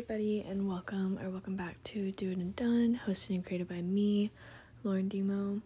[0.00, 3.82] everybody, and welcome or welcome back to Do It and Done, hosted and created by
[3.82, 4.30] me,
[4.82, 5.60] Lauren Demo.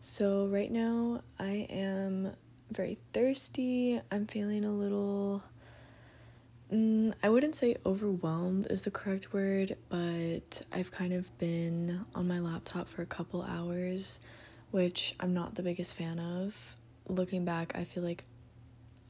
[0.00, 2.32] So, right now, I am
[2.72, 4.00] very thirsty.
[4.10, 5.44] I'm feeling a little.
[6.72, 12.26] Mm, I wouldn't say overwhelmed is the correct word, but I've kind of been on
[12.26, 14.18] my laptop for a couple hours,
[14.72, 16.74] which I'm not the biggest fan of.
[17.06, 18.24] Looking back, I feel like,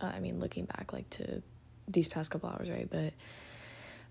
[0.02, 1.42] uh, I mean, looking back, like to
[1.88, 2.88] these past couple hours, right?
[2.90, 3.14] But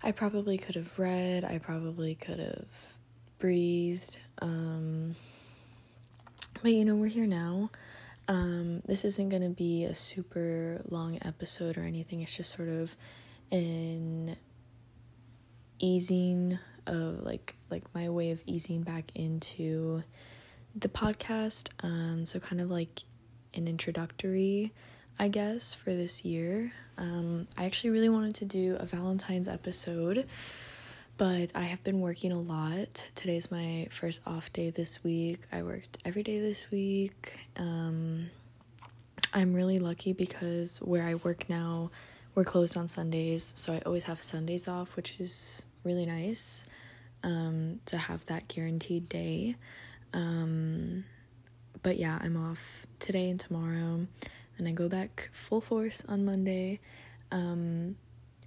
[0.02, 2.96] I probably could have read, I probably could have
[3.38, 4.18] breathed.
[4.40, 5.14] Um,
[6.62, 7.70] but you know, we're here now.
[8.28, 12.20] Um, this isn't going to be a super long episode or anything.
[12.22, 12.96] It's just sort of
[13.50, 14.36] an
[15.80, 20.02] easing of like like my way of easing back into
[20.74, 21.70] the podcast.
[21.82, 23.02] Um, so kind of like
[23.54, 24.72] an introductory,
[25.18, 26.72] I guess, for this year.
[27.00, 30.28] Um, I actually really wanted to do a Valentine's episode,
[31.16, 33.08] but I have been working a lot.
[33.14, 35.40] Today's my first off day this week.
[35.50, 37.38] I worked every day this week.
[37.56, 38.28] Um,
[39.32, 41.90] I'm really lucky because where I work now,
[42.34, 46.66] we're closed on Sundays, so I always have Sundays off, which is really nice
[47.24, 49.56] um, to have that guaranteed day.
[50.12, 51.04] Um,
[51.82, 54.06] but yeah, I'm off today and tomorrow
[54.60, 56.80] and I go back full force on Monday.
[57.32, 57.96] Um,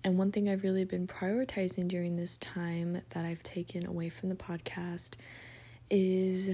[0.03, 4.29] and one thing I've really been prioritizing during this time that I've taken away from
[4.29, 5.15] the podcast
[5.89, 6.51] is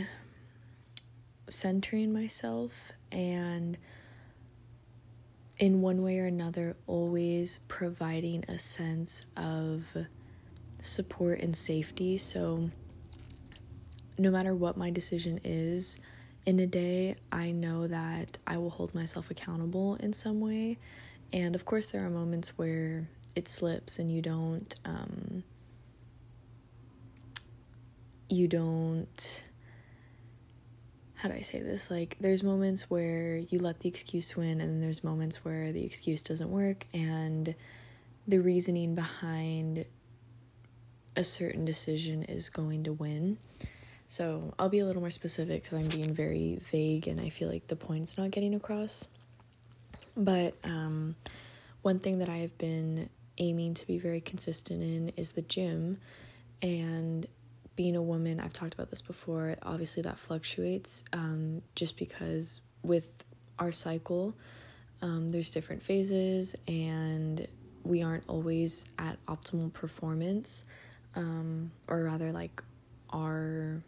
[1.50, 3.78] centering myself and
[5.58, 9.98] in one way or another always providing a sense of
[10.80, 12.70] support and safety so
[14.18, 16.00] no matter what my decision is
[16.46, 20.78] in a day, I know that I will hold myself accountable in some way.
[21.32, 25.44] And of course, there are moments where it slips and you don't, um,
[28.30, 29.44] you don't,
[31.16, 31.92] how do I say this?
[31.92, 36.22] Like, there's moments where you let the excuse win, and there's moments where the excuse
[36.22, 37.56] doesn't work, and
[38.28, 39.86] the reasoning behind
[41.16, 43.38] a certain decision is going to win.
[44.10, 47.48] So I'll be a little more specific because I'm being very vague and I feel
[47.48, 49.08] like the point's not getting across.
[50.18, 51.16] But um,
[51.84, 56.00] one thing that I have been aiming to be very consistent in is the gym.
[56.64, 57.28] And
[57.76, 63.24] being a woman, I've talked about this before, obviously that fluctuates um, just because with
[63.60, 64.34] our cycle,
[65.04, 67.48] um, there's different phases and
[67.84, 70.66] we aren't always at optimal performance,
[71.16, 72.62] um, or rather, like
[73.12, 73.82] our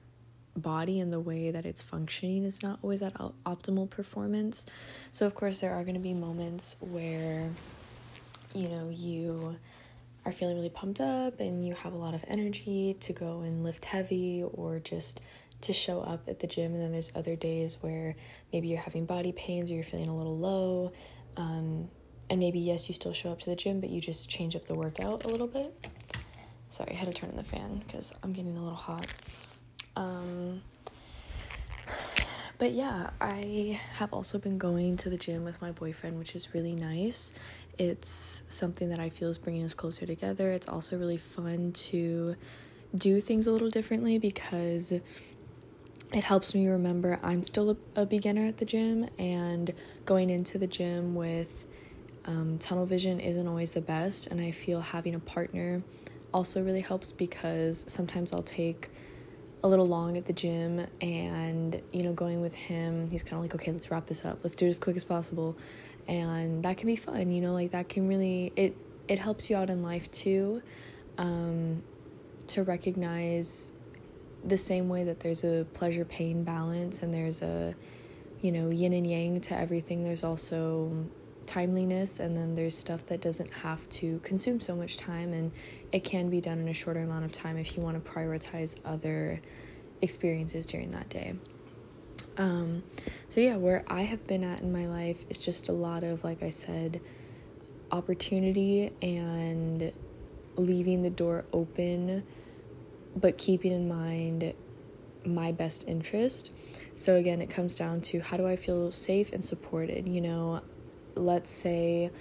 [0.55, 3.13] body and the way that it's functioning is not always at
[3.45, 4.65] optimal performance.
[5.11, 7.49] So, of course, there are going to be moments where,
[8.53, 9.55] you know, you
[10.25, 13.63] are feeling really pumped up and you have a lot of energy to go and
[13.63, 15.21] lift heavy or just
[15.61, 16.73] to show up at the gym.
[16.73, 18.15] And then there's other days where
[18.51, 20.91] maybe you're having body pains or you're feeling a little low.
[21.37, 21.89] Um,
[22.29, 24.65] and maybe, yes, you still show up to the gym, but you just change up
[24.65, 25.87] the workout a little bit.
[26.69, 29.05] Sorry, I had to turn on the fan because I'm getting a little hot.
[29.95, 30.61] Um,
[32.57, 36.53] but yeah, I have also been going to the gym with my boyfriend, which is
[36.53, 37.33] really nice.
[37.77, 40.51] It's something that I feel is bringing us closer together.
[40.51, 42.35] It's also really fun to
[42.95, 44.91] do things a little differently because
[46.13, 49.73] it helps me remember I'm still a, a beginner at the gym, and
[50.05, 51.67] going into the gym with
[52.25, 54.27] um, tunnel vision isn't always the best.
[54.27, 55.81] And I feel having a partner
[56.33, 58.89] also really helps because sometimes I'll take
[59.63, 63.41] a little long at the gym and you know going with him he's kind of
[63.41, 64.39] like okay let's wrap this up.
[64.43, 65.55] Let's do it as quick as possible.
[66.07, 68.75] And that can be fun you know like that can really it
[69.07, 70.61] it helps you out in life too
[71.17, 71.83] um,
[72.47, 73.71] to recognize
[74.43, 77.75] the same way that there's a pleasure pain balance and there's a
[78.41, 81.05] you know yin and yang to everything there's also
[81.45, 85.51] timeliness and then there's stuff that doesn't have to consume so much time and
[85.91, 88.77] it can be done in a shorter amount of time if you want to prioritize
[88.85, 89.41] other
[90.01, 91.35] experiences during that day.
[92.37, 92.83] Um,
[93.29, 96.23] so yeah, where I have been at in my life is just a lot of
[96.23, 97.01] like I said
[97.91, 99.91] opportunity and
[100.55, 102.23] leaving the door open
[103.15, 104.53] but keeping in mind
[105.25, 106.51] my best interest.
[106.95, 110.07] So again, it comes down to how do I feel safe and supported?
[110.07, 110.61] You know,
[111.15, 112.11] let's say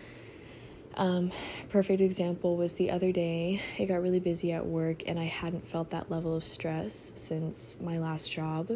[0.95, 1.31] um,
[1.69, 5.67] perfect example was the other day it got really busy at work and i hadn't
[5.67, 8.71] felt that level of stress since my last job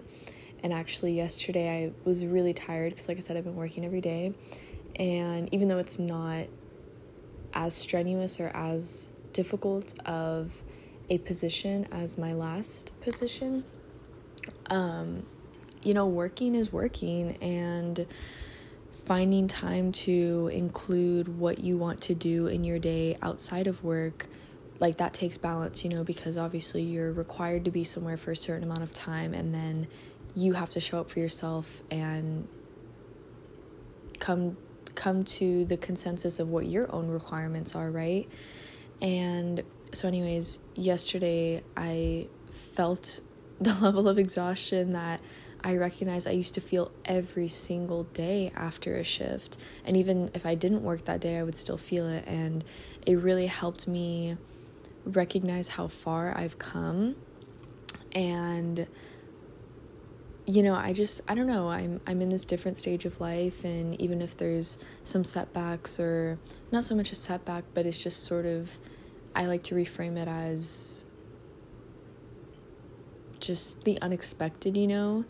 [0.63, 4.01] and actually yesterday i was really tired because like i said i've been working every
[4.01, 4.33] day
[4.97, 6.47] and even though it's not
[7.53, 10.63] as strenuous or as difficult of
[11.11, 13.65] a position as my last position.
[14.71, 15.25] Um,
[15.83, 18.07] you know, working is working, and
[19.05, 24.27] finding time to include what you want to do in your day outside of work
[24.81, 28.37] like that takes balance you know because obviously you're required to be somewhere for a
[28.37, 29.87] certain amount of time and then
[30.35, 32.49] you have to show up for yourself and
[34.19, 34.57] come
[34.95, 38.29] come to the consensus of what your own requirements are right?
[39.03, 39.63] And
[39.93, 43.21] so anyways yesterday i felt
[43.61, 45.21] the level of exhaustion that
[45.65, 49.57] I recognize I used to feel every single day after a shift.
[49.87, 52.25] And even if I didn't work that day, I would still feel it.
[52.27, 52.63] And
[53.07, 54.37] it really helped me
[55.07, 57.17] recognize how far I've come.
[58.13, 58.87] And
[60.47, 63.65] you know, I just I don't know, I'm I'm in this different stage of life
[63.65, 66.39] and even if there's some setbacks or
[66.71, 68.79] not so much a setback, but it's just sort of
[69.35, 71.07] I like to reframe it as
[73.41, 75.25] just the unexpected, you know?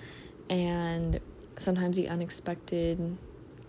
[0.48, 1.20] And
[1.56, 3.16] sometimes the unexpected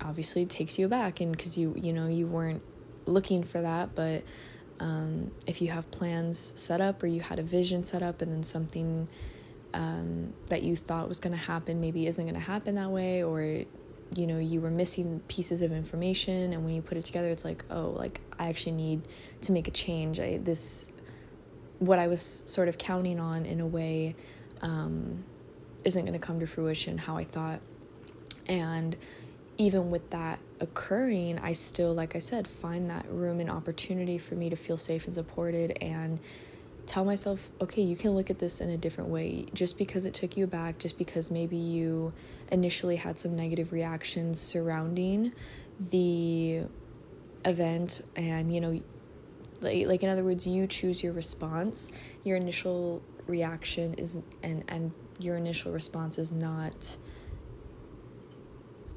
[0.02, 2.62] obviously takes you aback and because you you know you weren't
[3.06, 4.24] looking for that but
[4.80, 8.32] um, if you have plans set up or you had a vision set up and
[8.32, 9.08] then something
[9.74, 13.24] um, that you thought was going to happen maybe isn't going to happen that way
[13.24, 17.30] or you know you were missing pieces of information and when you put it together
[17.30, 19.02] it's like oh like i actually need
[19.42, 20.20] to make a change.
[20.20, 20.88] I, this
[21.80, 24.16] what i was sort of counting on in a way
[24.62, 25.24] um,
[25.86, 27.62] isn't going to come to fruition how I thought.
[28.48, 28.98] And
[29.58, 34.36] even with that occurring, I still, like I said, find that room and opportunity for
[34.36, 36.20] me to feel safe and supported and
[36.86, 39.46] tell myself, okay, you can look at this in a different way.
[39.54, 42.14] Just because it took you back, just because maybe you
[42.52, 45.32] initially had some negative reactions surrounding
[45.92, 46.64] the
[47.44, 48.82] event and, you know,
[49.62, 51.92] like, like in other words, you choose your response.
[52.24, 56.98] Your initial reaction is and and your initial response is not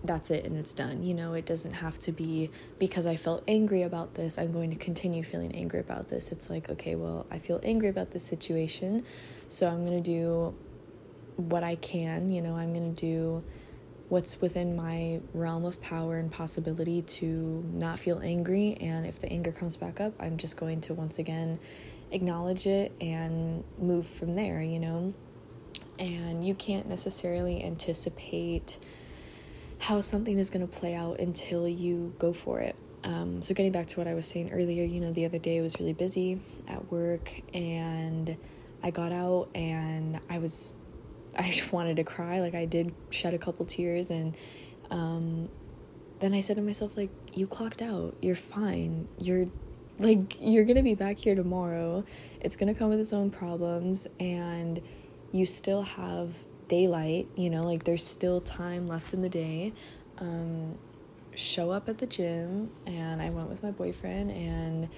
[0.05, 1.03] that's it and it's done.
[1.03, 4.71] You know, it doesn't have to be because I felt angry about this, I'm going
[4.71, 6.31] to continue feeling angry about this.
[6.33, 9.05] It's like, okay, well, I feel angry about this situation,
[9.49, 10.55] so I'm going to do
[11.37, 13.45] what I can, you know, I'm going to do
[14.09, 17.27] what's within my realm of power and possibility to
[17.73, 21.19] not feel angry and if the anger comes back up, I'm just going to once
[21.19, 21.59] again
[22.11, 25.13] acknowledge it and move from there, you know
[25.99, 28.79] and you can't necessarily anticipate
[29.79, 32.75] how something is going to play out until you go for it.
[33.05, 35.59] Um, so, getting back to what I was saying earlier, you know, the other day
[35.59, 38.37] I was really busy at work and
[38.83, 40.73] I got out and I was,
[41.39, 42.41] I just wanted to cry.
[42.41, 44.37] Like, I did shed a couple tears and,
[44.91, 45.49] um,
[46.19, 48.17] then I said to myself, like, you clocked out.
[48.21, 49.07] You're fine.
[49.19, 49.47] You're
[50.01, 52.05] like, you're gonna be back here tomorrow.
[52.41, 54.09] It's gonna come with its own problems.
[54.19, 54.81] And
[55.33, 59.73] you still have daylight, you know, like there's still time left in the day.
[60.19, 60.79] Um,
[61.35, 64.89] show up at the gym, and I went with my boyfriend, and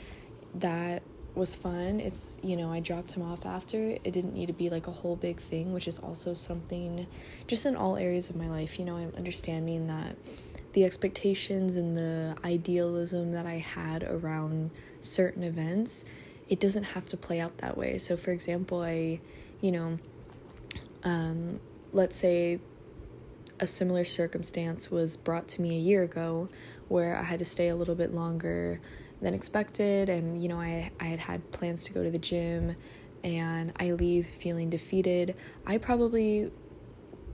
[0.55, 1.03] that
[1.35, 2.01] was fun.
[2.01, 3.79] It's, you know, I dropped him off after.
[3.79, 7.07] It didn't need to be like a whole big thing, which is also something
[7.47, 8.79] just in all areas of my life.
[8.79, 10.17] You know, I'm understanding that
[10.73, 16.05] the expectations and the idealism that I had around certain events,
[16.49, 17.99] it doesn't have to play out that way.
[17.99, 19.21] So, for example, I,
[19.61, 19.99] you know,
[21.05, 21.61] um,
[21.93, 22.61] let's say
[23.59, 26.49] a similar circumstance was brought to me a year ago
[26.89, 28.81] where I had to stay a little bit longer
[29.21, 32.75] than expected and you know I I had had plans to go to the gym
[33.23, 35.37] and I leave feeling defeated.
[35.67, 36.51] I probably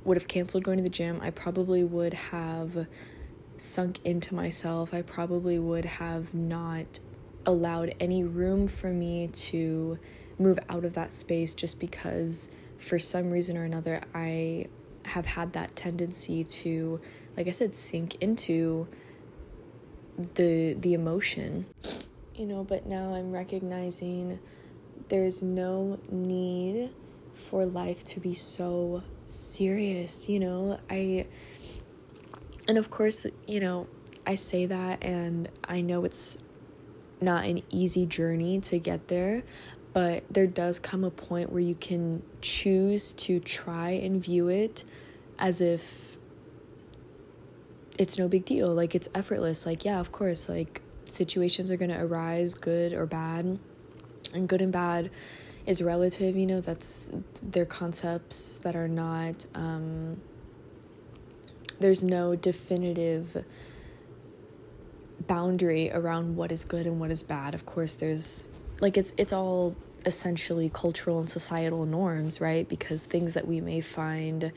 [0.04, 1.20] would have canceled going to the gym.
[1.22, 2.86] I probably would have
[3.56, 4.92] sunk into myself.
[4.92, 7.00] I probably would have not
[7.44, 9.98] allowed any room for me to
[10.38, 14.66] move out of that space just because for some reason or another, I
[15.06, 17.00] have had that tendency to,
[17.36, 18.88] like I said, sink into
[20.34, 21.66] the the emotion.
[22.34, 24.38] You know but now i'm recognizing
[25.08, 26.90] there's no need
[27.32, 30.78] for life to be so serious you know?
[30.90, 31.26] I
[32.68, 33.86] and of course you know
[34.26, 36.38] i say that and i know it's
[37.20, 39.42] not an easy journey to get there
[39.96, 44.84] but there does come a point where you can choose to try and view it
[45.38, 46.18] as if
[47.98, 51.90] it's no big deal like it's effortless like yeah of course like situations are going
[51.90, 53.58] to arise good or bad
[54.34, 55.10] and good and bad
[55.64, 57.10] is relative you know that's
[57.42, 60.20] they're concepts that are not um
[61.80, 63.42] there's no definitive
[65.26, 68.50] boundary around what is good and what is bad of course there's
[68.82, 69.74] like it's it's all
[70.06, 72.68] essentially cultural and societal norms, right?
[72.68, 74.52] Because things that we may find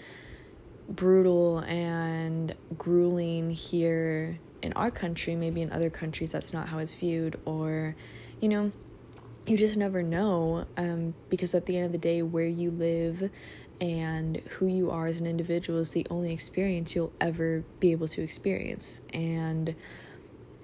[0.87, 6.93] brutal and grueling here in our country, maybe in other countries, that's not how it's
[6.93, 7.95] viewed, or,
[8.39, 8.71] you know,
[9.45, 13.31] you just never know um, because at the end of the day, where you live
[13.81, 18.07] and who you are as an individual is the only experience you'll ever be able
[18.09, 19.01] to experience.
[19.13, 19.75] And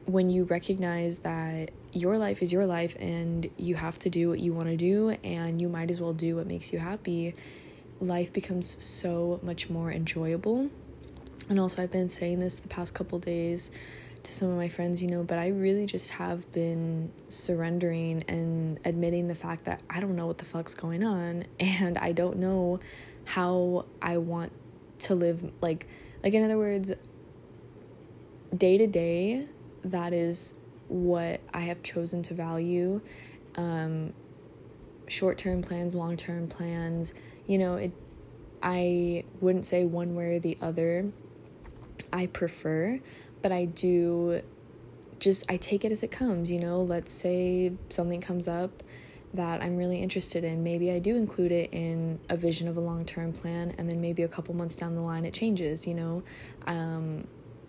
[0.06, 4.40] when you recognize that your life is your life and you have to do what
[4.40, 7.34] you want to do and you might as well do what makes you happy,
[8.02, 10.70] life becomes so much more enjoyable.
[11.50, 13.72] And also, I've been saying this the past couple days
[14.24, 18.78] to some of my friends, you know, but I really just have been surrendering and
[18.84, 22.38] admitting the fact that I don't know what the fuck's going on and I don't
[22.38, 22.82] know
[23.24, 24.52] how I want
[24.98, 25.88] to live like
[26.24, 26.94] like in other words
[28.56, 29.46] day to day
[29.84, 30.54] that is
[30.88, 33.02] what I have chosen to value
[33.56, 34.14] um
[35.08, 37.14] short-term plans long-term plans
[37.46, 37.92] you know it
[38.62, 41.12] I wouldn't say one way or the other
[42.12, 43.00] I prefer
[43.42, 44.42] but I do
[45.20, 46.82] just I take it as it comes, you know.
[46.82, 48.84] Let's say something comes up
[49.34, 50.64] that I'm really interested in.
[50.64, 54.24] Maybe I do include it in a vision of a long-term plan and then maybe
[54.24, 56.24] a couple months down the line it changes, you know.
[56.68, 57.28] Um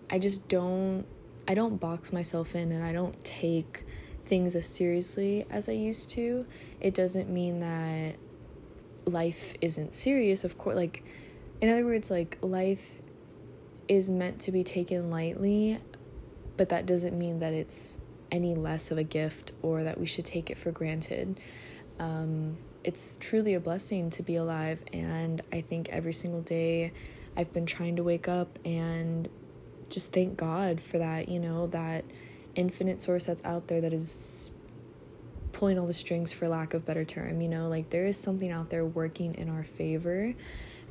[0.09, 1.05] I just don't
[1.47, 3.83] I don't box myself in and I don't take
[4.25, 6.45] things as seriously as I used to.
[6.81, 8.17] It doesn't mean that
[9.05, 11.03] life isn't serious, of course like
[11.61, 12.91] in other words like life
[13.87, 15.79] is meant to be taken lightly,
[16.57, 17.97] but that doesn't mean that it's
[18.31, 21.39] any less of a gift or that we should take it for granted.
[21.99, 26.91] Um, it's truly a blessing to be alive, and I think every single day
[27.35, 29.29] I've been trying to wake up and
[29.89, 32.05] just thank God for that, you know, that
[32.55, 34.51] infinite source that's out there that is
[35.51, 38.51] pulling all the strings for lack of better term, you know, like there is something
[38.51, 40.33] out there working in our favor.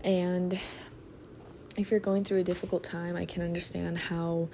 [0.03, 0.59] And
[1.77, 4.49] if you're going through a difficult time, I can understand how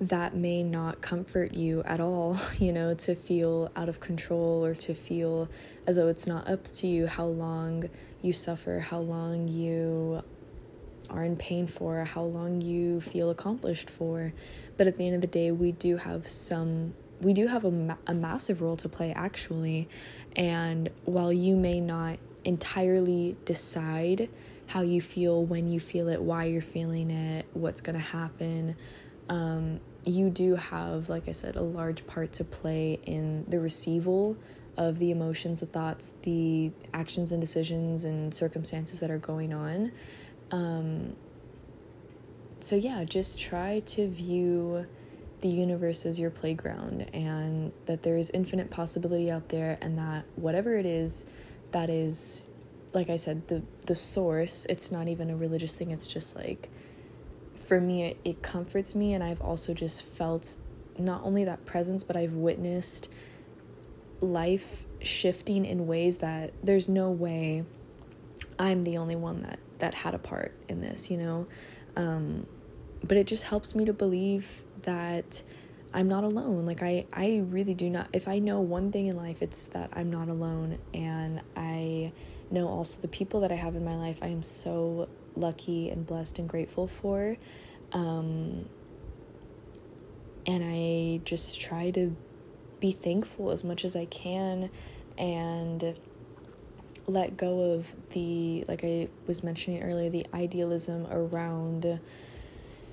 [0.00, 4.74] that may not comfort you at all, you know, to feel out of control or
[4.74, 5.48] to feel
[5.86, 7.88] as though it's not up to you how long
[8.20, 10.22] you suffer, how long you
[11.10, 14.32] are in pain for, how long you feel accomplished for.
[14.76, 17.70] But at the end of the day, we do have some, we do have a,
[17.70, 19.88] ma- a massive role to play actually.
[20.34, 24.28] And while you may not entirely decide
[24.68, 28.76] how you feel when you feel it, why you're feeling it, what's going to happen.
[29.28, 34.36] Um, you do have, like I said, a large part to play in the receival
[34.76, 39.90] of the emotions, the thoughts, the actions and decisions and circumstances that are going on.
[40.50, 41.16] Um,
[42.60, 44.86] so, yeah, just try to view
[45.42, 50.24] the universe as your playground and that there is infinite possibility out there, and that
[50.36, 51.26] whatever it is
[51.72, 52.48] that is
[52.96, 56.70] like I said, the the source, it's not even a religious thing, it's just like
[57.54, 60.56] for me it, it comforts me and I've also just felt
[60.98, 63.10] not only that presence, but I've witnessed
[64.20, 67.64] life shifting in ways that there's no way
[68.58, 71.46] I'm the only one that that had a part in this, you know.
[71.96, 72.46] Um,
[73.02, 75.42] but it just helps me to believe that
[75.92, 76.66] I'm not alone.
[76.66, 79.90] Like I I really do not if I know one thing in life it's that
[79.92, 82.12] I'm not alone and I
[82.50, 86.06] know also the people that I have in my life, I am so lucky and
[86.06, 87.36] blessed and grateful for.
[87.92, 88.68] Um,
[90.46, 92.16] and I just try to
[92.78, 94.70] be thankful as much as I can
[95.18, 95.96] and
[97.06, 102.00] let go of the, like I was mentioning earlier, the idealism around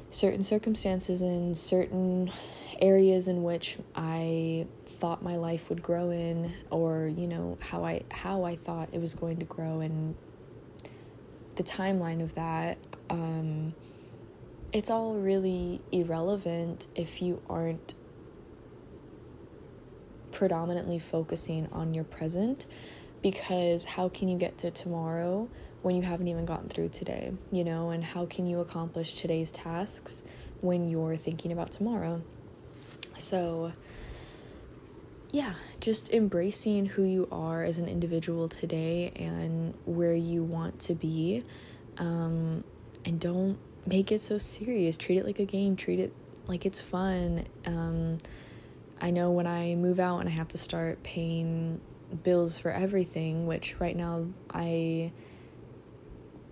[0.09, 2.31] certain circumstances and certain
[2.79, 8.03] areas in which I thought my life would grow in or you know how I
[8.11, 10.15] how I thought it was going to grow and
[11.55, 12.77] the timeline of that
[13.09, 13.73] um
[14.71, 17.93] it's all really irrelevant if you aren't
[20.31, 22.65] predominantly focusing on your present
[23.23, 25.49] because how can you get to tomorrow
[25.81, 29.51] when you haven't even gotten through today, you know, and how can you accomplish today's
[29.51, 30.23] tasks
[30.61, 32.21] when you're thinking about tomorrow?
[33.17, 33.73] So,
[35.31, 40.93] yeah, just embracing who you are as an individual today and where you want to
[40.93, 41.43] be.
[41.97, 42.63] Um,
[43.05, 44.97] and don't make it so serious.
[44.97, 46.13] Treat it like a game, treat it
[46.47, 47.45] like it's fun.
[47.65, 48.19] Um,
[49.01, 51.81] I know when I move out and I have to start paying
[52.23, 55.11] bills for everything, which right now I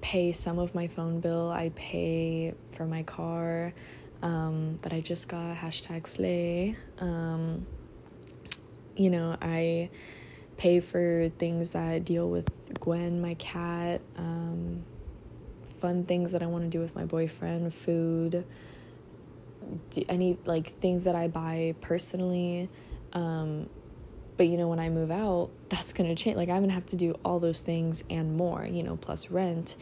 [0.01, 3.73] pay some of my phone bill, I pay for my car
[4.21, 6.75] um, that I just got, hashtag slay.
[6.99, 7.65] Um,
[8.95, 9.89] you know, I
[10.57, 12.49] pay for things that deal with
[12.79, 14.83] Gwen, my cat, um,
[15.79, 18.45] fun things that I want to do with my boyfriend, food,
[20.09, 22.69] any like things that I buy personally.
[23.13, 23.69] Um,
[24.37, 26.37] but you know, when I move out, that's gonna change.
[26.37, 28.65] Like I'm gonna have to do all those things and more.
[28.65, 29.77] You know, plus rent,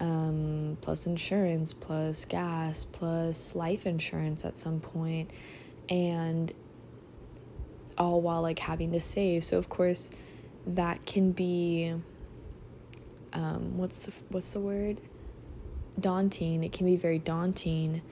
[0.00, 5.30] um, plus insurance, plus gas, plus life insurance at some point,
[5.88, 6.52] and
[7.96, 9.44] all while like having to save.
[9.44, 10.10] So of course,
[10.66, 11.94] that can be.
[13.32, 15.00] Um, what's the what's the word?
[15.98, 16.62] Daunting.
[16.62, 18.02] It can be very daunting,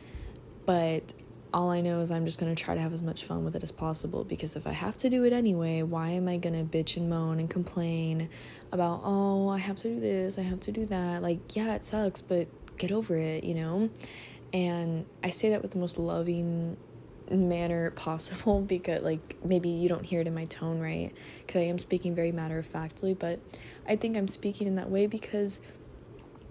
[0.66, 1.14] but
[1.52, 3.54] all I know is I'm just going to try to have as much fun with
[3.54, 6.54] it as possible because if I have to do it anyway, why am I going
[6.54, 8.28] to bitch and moan and complain
[8.70, 11.22] about, oh, I have to do this, I have to do that?
[11.22, 13.90] Like, yeah, it sucks, but get over it, you know?
[14.52, 16.76] And I say that with the most loving
[17.30, 21.12] manner possible because, like, maybe you don't hear it in my tone, right?
[21.40, 23.40] Because I am speaking very matter of factly, but
[23.86, 25.60] I think I'm speaking in that way because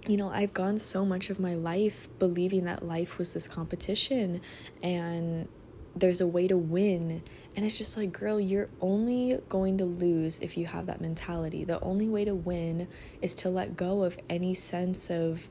[0.08, 4.42] you know, I've gone so much of my life believing that life was this competition
[4.82, 5.48] and
[5.96, 7.22] there's a way to win.
[7.56, 11.64] And it's just like, girl, you're only going to lose if you have that mentality.
[11.64, 12.88] The only way to win
[13.22, 15.50] is to let go of any sense of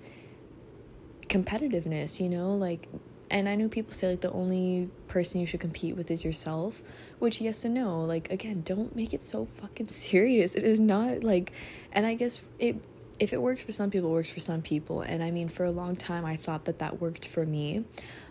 [1.29, 2.55] competitiveness, you know?
[2.55, 2.89] Like,
[3.31, 6.83] and I know people say like the only person you should compete with is yourself,
[7.21, 8.05] which yes and no.
[8.05, 10.57] Like again, don't make it so fucking serious.
[10.57, 11.53] It is not like
[11.93, 12.83] and I guess it
[13.21, 15.03] if it works for some people, it works for some people.
[15.03, 17.85] And I mean, for a long time, I thought that that worked for me.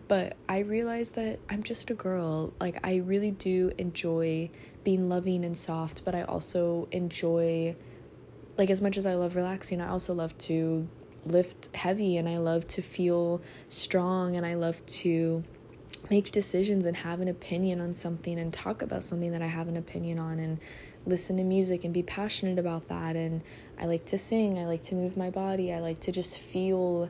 [0.07, 2.51] But I realized that I'm just a girl.
[2.59, 4.49] Like, I really do enjoy
[4.83, 7.75] being loving and soft, but I also enjoy,
[8.57, 10.87] like, as much as I love relaxing, I also love to
[11.23, 15.43] lift heavy and I love to feel strong and I love to
[16.09, 19.67] make decisions and have an opinion on something and talk about something that I have
[19.67, 20.59] an opinion on and
[21.05, 23.15] listen to music and be passionate about that.
[23.15, 23.43] And
[23.79, 27.09] I like to sing, I like to move my body, I like to just feel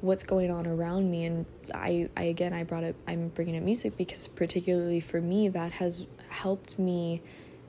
[0.00, 1.24] what's going on around me.
[1.24, 5.48] And I, I again I brought up I'm bringing up music because particularly for me
[5.48, 7.22] that has helped me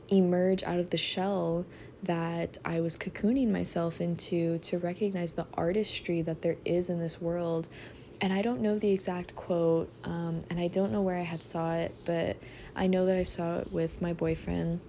[0.10, 1.66] emerge out of the shell
[2.04, 7.22] that I was cocooning myself into to recognize the artistry that there is in this
[7.22, 7.68] world.
[8.20, 11.44] And I don't know the exact quote um, and I don't know where I had
[11.44, 12.38] saw it but
[12.76, 14.80] I know that I saw it with my boyfriend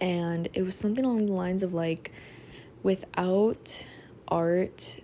[0.00, 2.12] and it was something along the lines of like
[2.82, 3.86] without
[4.28, 4.98] art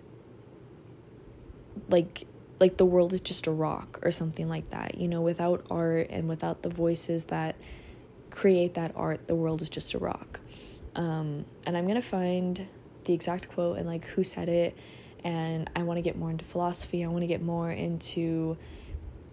[1.89, 2.27] like
[2.59, 5.21] like the world is just a rock or something like that you know?
[5.21, 7.55] Without art and without the voices that
[8.29, 10.39] create that art the world is just a rock.
[10.95, 12.67] Um, and i'm gonna find
[13.05, 14.77] the exact quote and like who said it
[15.23, 18.57] and i want to get more into philosophy i want to get more into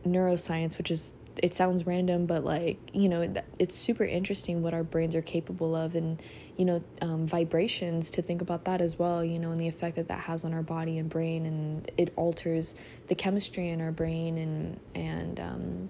[0.06, 4.82] neuroscience which is it sounds random but like you know it's super interesting what our
[4.82, 6.20] brains are capable of and
[6.56, 9.96] you know um, vibrations to think about that as well you know and the effect
[9.96, 12.74] that that has on our body and brain and it alters
[13.08, 15.88] the chemistry in our brain and and um,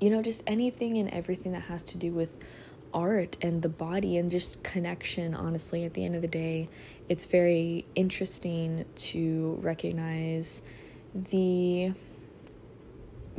[0.00, 2.36] you know just anything and everything that has to do with
[2.92, 6.68] art and the body and just connection honestly at the end of the day
[7.08, 10.62] it's very interesting to recognize
[11.14, 11.92] the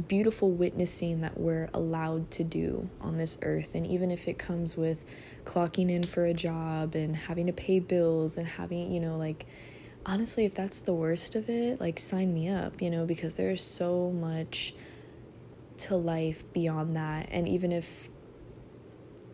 [0.08, 3.76] beautiful witnessing that we're allowed to do on this earth.
[3.76, 5.04] And even if it comes with
[5.46, 9.46] clocking in for a job and having to pay bills and having, you know, like,
[10.06, 13.64] honestly, if that's the worst of it, like, sign me up, you know, because there's
[13.64, 14.74] so much
[15.78, 17.28] to life beyond that.
[17.32, 18.10] And even if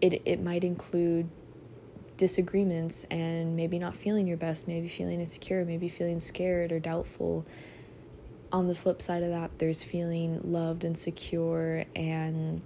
[0.02, 1.30] it, it might include
[2.18, 7.46] disagreements and maybe not feeling your best, maybe feeling insecure, maybe feeling scared or doubtful
[8.52, 12.62] on the flip side of that, there's feeling loved and secure and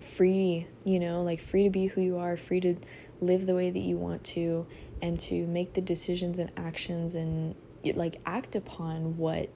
[0.00, 2.76] free, you know, like free to be who you are, free to
[3.20, 4.66] live the way that you want to,
[5.02, 7.54] and to make the decisions and actions and
[7.94, 9.50] like act upon what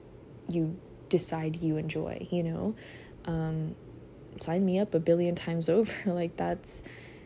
[0.47, 2.75] you decide you enjoy, you know.
[3.25, 3.75] Um,
[4.39, 5.93] sign me up a billion times over.
[6.05, 6.83] like that's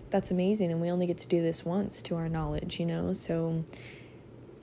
[0.09, 3.13] that's amazing, and we only get to do this once to our knowledge, you know.
[3.13, 3.65] So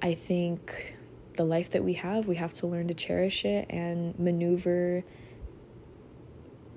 [0.00, 0.96] I think
[1.40, 5.03] the life that we have, we have to learn to cherish it and maneuver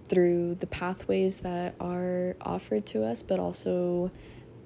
[0.08, 4.10] through the pathways that are offered to us, but also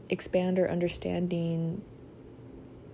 [0.07, 1.81] expand our understanding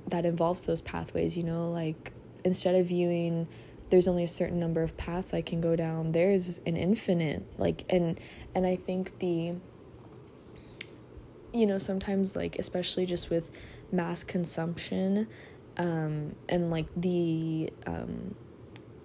[0.07, 1.37] that involves those pathways.
[1.37, 2.13] You know, like
[2.45, 3.49] instead of viewing
[3.89, 7.43] there's only a certain number of paths I can go down, there's an infinite.
[7.57, 8.17] Like, and
[8.55, 9.55] and I think the
[11.53, 13.51] you know sometimes like especially just with
[13.91, 15.27] mass consumption
[15.77, 18.35] um, and like the um,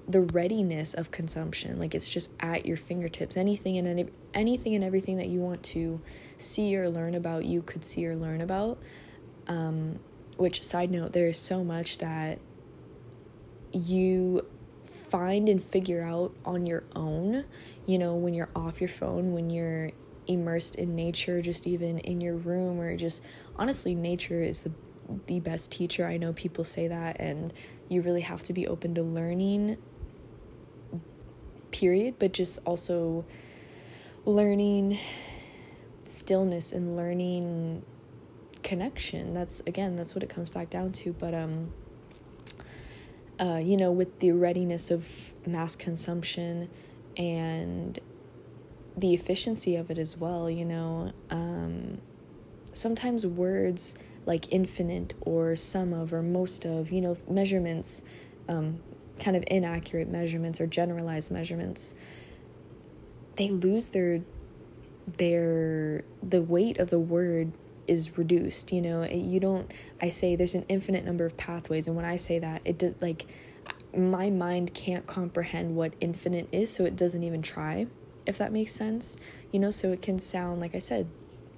[0.08, 3.36] the readiness of consumption like it's just at your fingertips.
[3.36, 6.00] Anything and any, anything and everything that you want to
[6.38, 8.78] see or learn about you could see or learn about.
[9.46, 9.98] Um,
[10.36, 12.38] which side note there's so much that
[13.72, 14.46] you
[14.86, 17.44] find and figure out on your own
[17.86, 19.90] you know when you're off your phone when you're
[20.26, 23.22] immersed in nature just even in your room or just
[23.56, 24.72] honestly nature is the
[25.26, 26.06] the best teacher.
[26.06, 27.52] I know people say that and
[27.88, 29.78] you really have to be open to learning
[31.70, 33.24] period but just also
[34.24, 34.98] learning
[36.04, 37.82] stillness and learning
[38.62, 39.34] connection.
[39.34, 41.72] That's again that's what it comes back down to but um
[43.40, 46.68] uh you know with the readiness of mass consumption
[47.16, 47.98] and
[48.96, 51.98] the efficiency of it as well you know um
[52.72, 53.96] sometimes words
[54.28, 58.02] like infinite or some of or most of you know measurements
[58.48, 58.78] um
[59.18, 61.94] kind of inaccurate measurements or generalized measurements
[63.36, 64.20] they lose their
[65.16, 67.50] their the weight of the word
[67.88, 69.02] is reduced you know?
[69.04, 72.60] You don't i say there's an infinite number of pathways and when i say that
[72.66, 73.26] it does like
[73.96, 77.86] my mind can't comprehend what infinite is so it doesn't even try
[78.26, 79.18] if that makes sense
[79.50, 79.70] you know?
[79.70, 81.08] So it can sound like i said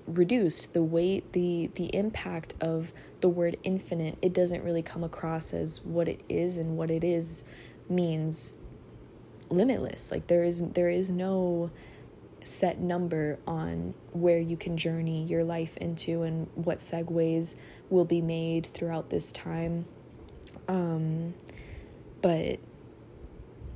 [0.07, 5.53] reduced the weight the the impact of the word infinite it doesn't really come across
[5.53, 7.45] as what it is and what it is
[7.89, 8.57] means
[9.51, 10.11] limitless.
[10.11, 11.71] Like there is there is no
[12.43, 17.57] set number on where you can journey your life into and what segues
[17.91, 19.85] will be made throughout this time.
[20.69, 21.35] Um
[22.23, 22.61] but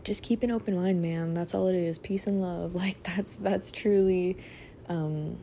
[0.04, 1.34] just keep an open mind man.
[1.34, 1.98] That's all it is.
[1.98, 2.74] Peace and love.
[2.84, 4.36] Like that's that's truly
[4.88, 5.38] um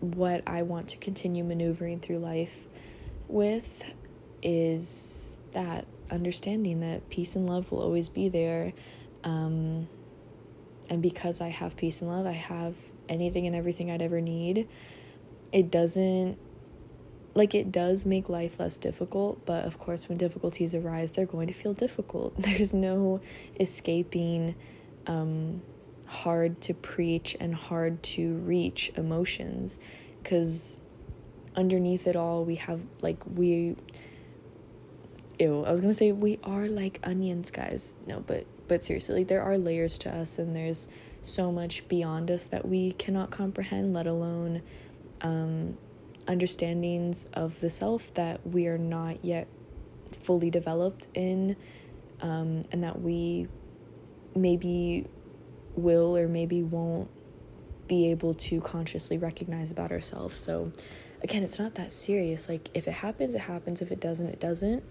[0.00, 2.66] what I want to continue maneuvering through life
[3.28, 3.92] with
[4.42, 8.72] is that understanding that peace and love will always be there.
[9.24, 9.88] Um,
[10.88, 12.76] and because I have peace and love, I have
[13.08, 14.68] anything and everything I'd ever need.
[15.52, 16.38] It doesn't,
[17.34, 21.48] like, it does make life less difficult, but of course, when difficulties arise, they're going
[21.48, 22.34] to feel difficult.
[22.38, 23.20] There's no
[23.58, 24.54] escaping
[25.06, 25.62] um,
[26.06, 29.78] hard to preach and hard to reach emotions
[30.22, 30.76] because
[31.54, 33.76] underneath it all, we have, like, we
[35.38, 37.94] ew i was gonna say we are like onions guys.
[38.06, 40.88] No but but seriously like there are layers to us and there's
[41.22, 44.62] so much beyond us that we cannot comprehend let alone
[45.20, 45.76] um
[46.26, 49.46] understandings of the self that we are not yet
[50.22, 51.56] fully developed in
[52.20, 53.46] um and that we
[54.34, 55.06] maybe
[55.76, 57.08] will or maybe won't
[57.86, 60.72] be able to consciously recognize about ourselves so
[61.22, 64.40] again it's not that serious like if it happens it happens if it doesn't it
[64.40, 64.82] doesn't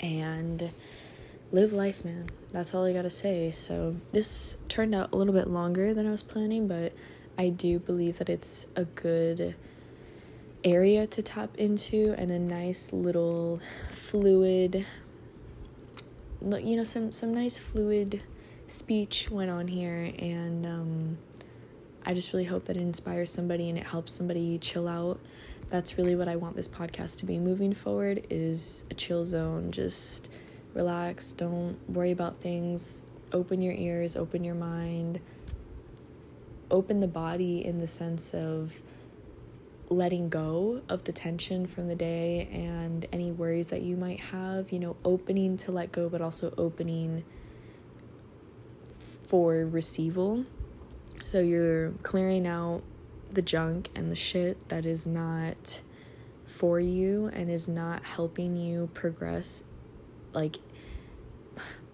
[0.00, 0.70] and
[1.52, 2.26] live life, man.
[2.50, 3.50] That's all I gotta say.
[3.50, 6.92] So, this turned out a little bit longer than I was planning, but
[7.38, 9.54] I do believe that it's a good
[10.64, 14.86] area to tap into and a nice little fluid
[16.40, 18.22] you know some some nice fluid
[18.66, 21.18] speech went on here and um
[22.04, 25.20] I just really hope that it inspires somebody and it helps somebody chill out
[25.72, 29.72] that's really what I want this podcast to be moving forward is a chill zone.
[29.72, 30.28] Just
[30.74, 33.06] relax, don't worry about things.
[33.32, 35.20] Open your ears, open your mind.
[36.70, 38.82] Open the body in the sense of
[39.88, 44.72] letting go of the tension from the day and any worries that you might have,
[44.72, 47.24] you know, opening to let go but also opening
[49.32, 50.44] for receival.
[51.24, 52.82] So you're clearing out
[53.32, 55.80] the junk and the shit that is not
[56.46, 59.64] for you and is not helping you progress
[60.34, 60.58] like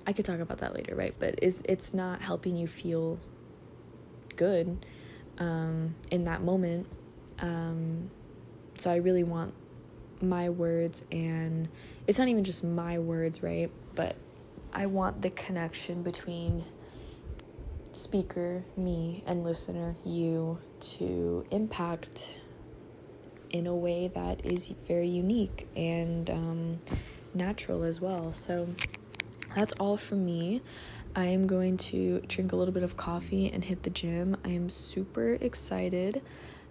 [0.04, 1.14] I could talk about that later, right?
[1.16, 3.20] But is it's not helping you feel
[4.34, 4.84] good
[5.38, 6.88] um, in that moment.
[7.38, 8.10] Um,
[8.78, 9.54] so I really want
[10.20, 11.68] my words, and
[12.08, 13.70] it's not even just my words, right?
[13.94, 14.16] But
[14.72, 16.64] I want the connection between
[17.98, 22.36] speaker, me, and listener, you, to impact
[23.50, 26.78] in a way that is very unique and um,
[27.34, 28.32] natural as well.
[28.32, 28.68] So
[29.56, 30.62] that's all from me.
[31.16, 34.36] I am going to drink a little bit of coffee and hit the gym.
[34.44, 36.22] I am super excited.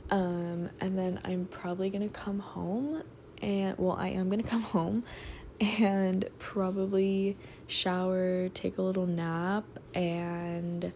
[0.09, 3.03] Um, and then I'm probably gonna come home
[3.41, 5.03] and well, I am gonna come home
[5.59, 7.35] and probably
[7.67, 10.93] shower, take a little nap, and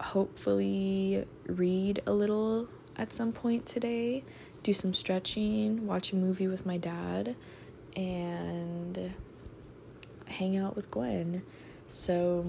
[0.00, 4.24] hopefully read a little at some point today,
[4.62, 7.34] do some stretching, watch a movie with my dad,
[7.96, 9.14] and
[10.26, 11.42] hang out with Gwen.
[11.86, 12.44] So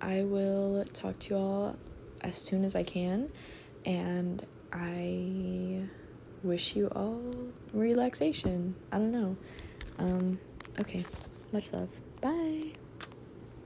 [0.00, 1.76] I will talk to you all
[2.20, 3.30] as soon as I can,
[3.84, 5.82] and I
[6.42, 7.22] wish you all
[7.72, 8.74] relaxation.
[8.92, 9.36] I don't know.
[9.98, 10.38] Um,
[10.80, 11.04] okay,
[11.52, 11.88] much love.